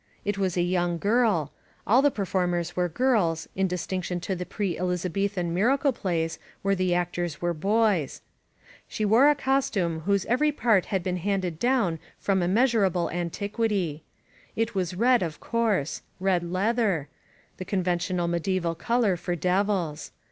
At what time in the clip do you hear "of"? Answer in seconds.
15.21-15.39